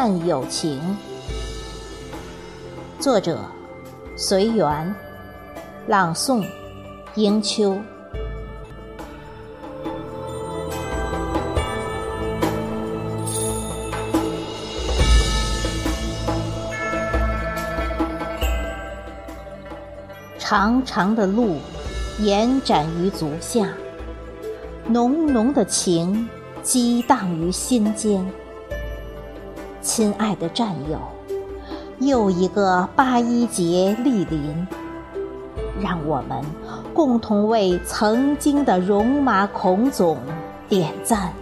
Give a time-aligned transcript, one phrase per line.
[0.00, 0.80] 因战友情。
[2.98, 3.38] 作者：
[4.16, 4.94] 随缘，
[5.88, 6.42] 朗诵：
[7.16, 7.76] 迎秋。
[20.38, 21.58] 长长的路
[22.20, 23.68] 延展于足下，
[24.86, 26.26] 浓浓的情
[26.62, 28.26] 激荡于心间。
[29.82, 30.98] 亲爱的战友，
[31.98, 34.66] 又一个八一节莅临，
[35.80, 36.38] 让我们
[36.92, 40.18] 共同为曾经的戎马孔总
[40.68, 41.32] 点赞。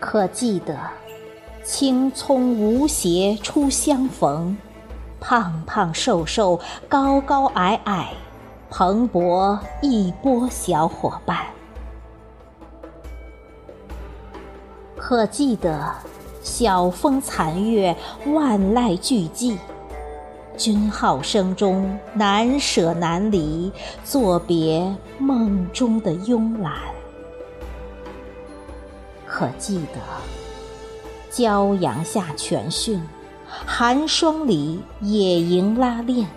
[0.00, 0.76] 可记得？
[1.62, 4.56] 青葱无邪初相逢，
[5.20, 8.14] 胖胖瘦瘦高高矮矮，
[8.70, 11.57] 蓬勃一波小伙伴。
[15.08, 15.90] 可记得
[16.42, 19.56] 晓风残月万籁俱寂，
[20.54, 23.72] 军号声中难舍难离，
[24.04, 26.74] 作别梦中的慵懒。
[29.24, 31.34] 可记得？
[31.34, 33.02] 骄阳下全训，
[33.64, 36.28] 寒霜里野营拉练，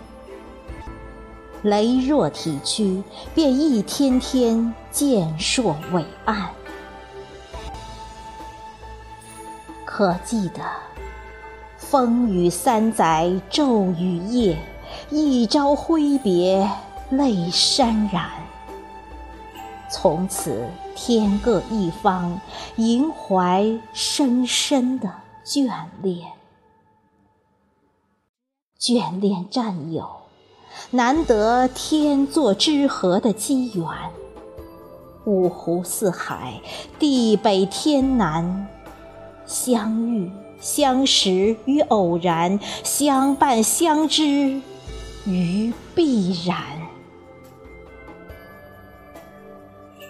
[1.62, 3.02] 羸弱体躯
[3.34, 6.48] 便一天天健硕伟岸。
[10.02, 10.60] 可记得
[11.76, 14.58] 风雨三载骤雨夜，
[15.10, 16.68] 一朝挥别
[17.10, 18.28] 泪潸然。
[19.88, 20.66] 从此。
[20.94, 22.38] 天各一方，
[22.76, 23.64] 萦怀
[23.94, 25.10] 深深的
[25.44, 26.28] 眷恋，
[28.78, 30.06] 眷恋战友，
[30.90, 33.86] 难得天作之合的机缘。
[35.24, 36.60] 五湖四海，
[36.98, 38.68] 地北天南，
[39.52, 44.62] 相遇、相识于偶然，相伴相知
[45.26, 46.56] 于必然。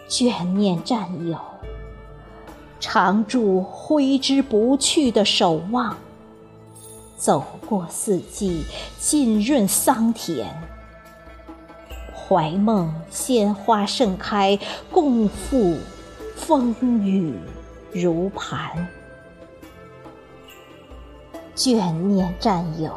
[0.09, 1.37] 眷念战友，
[2.79, 5.97] 常驻挥之不去的守望。
[7.17, 8.63] 走过四季，
[9.01, 10.47] 浸润桑田，
[12.15, 14.57] 怀梦鲜花盛开，
[14.91, 15.79] 共赴
[16.37, 17.35] 风雨
[17.93, 18.87] 如磐。
[21.55, 22.93] 眷念战友，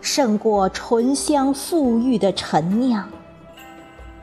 [0.00, 3.08] 胜过醇香馥郁的陈酿。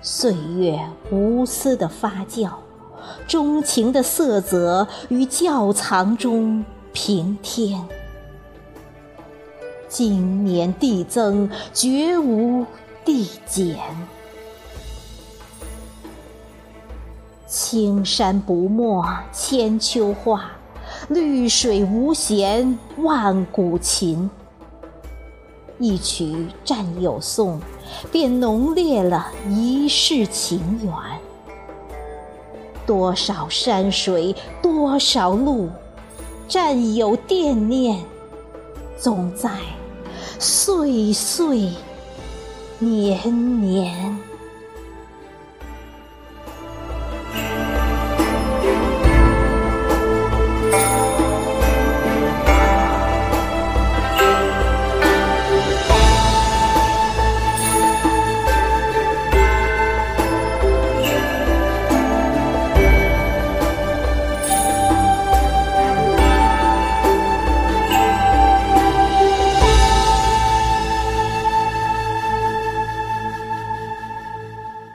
[0.01, 0.79] 岁月
[1.12, 2.50] 无私的发酵，
[3.28, 6.63] 钟情的色泽于窖藏中
[6.94, 7.85] 平添。
[9.88, 12.66] 经年递增，绝无
[13.03, 13.78] 递减。
[17.45, 20.51] 青山不墨千秋画，
[21.13, 24.29] 绿水无弦万古琴。
[25.77, 27.59] 一曲战友颂，
[28.09, 30.94] 便浓烈了一世情缘。
[32.85, 35.67] 多少山水，多少路，
[36.47, 37.99] 战友惦念，
[38.97, 39.51] 总在
[40.39, 41.72] 岁岁
[42.79, 44.10] 年年。